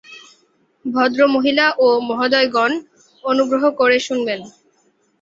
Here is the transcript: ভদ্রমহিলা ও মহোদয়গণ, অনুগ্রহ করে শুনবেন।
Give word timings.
ভদ্রমহিলা 0.85 1.67
ও 1.79 1.87
মহোদয়গণ, 2.07 2.71
অনুগ্রহ 3.23 3.63
করে 3.79 3.97
শুনবেন। 4.07 4.39